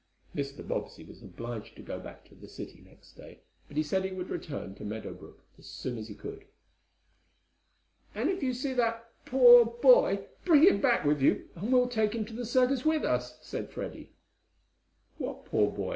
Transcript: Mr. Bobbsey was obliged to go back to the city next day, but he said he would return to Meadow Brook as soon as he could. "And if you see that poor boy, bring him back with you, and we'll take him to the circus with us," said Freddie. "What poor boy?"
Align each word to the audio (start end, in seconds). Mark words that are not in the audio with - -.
Mr. 0.35 0.67
Bobbsey 0.67 1.03
was 1.03 1.21
obliged 1.21 1.75
to 1.75 1.83
go 1.83 1.99
back 1.99 2.25
to 2.27 2.33
the 2.33 2.47
city 2.49 2.81
next 2.83 3.11
day, 3.11 3.41
but 3.67 3.77
he 3.77 3.83
said 3.83 4.03
he 4.03 4.11
would 4.11 4.31
return 4.31 4.73
to 4.73 4.83
Meadow 4.83 5.13
Brook 5.13 5.43
as 5.59 5.67
soon 5.67 5.95
as 5.99 6.07
he 6.07 6.15
could. 6.15 6.45
"And 8.15 8.27
if 8.27 8.41
you 8.41 8.51
see 8.55 8.73
that 8.73 9.11
poor 9.25 9.63
boy, 9.63 10.25
bring 10.43 10.63
him 10.63 10.81
back 10.81 11.05
with 11.05 11.21
you, 11.21 11.49
and 11.53 11.71
we'll 11.71 11.87
take 11.87 12.15
him 12.15 12.25
to 12.25 12.33
the 12.33 12.45
circus 12.47 12.83
with 12.83 13.05
us," 13.05 13.37
said 13.45 13.69
Freddie. 13.69 14.09
"What 15.19 15.45
poor 15.45 15.71
boy?" 15.71 15.89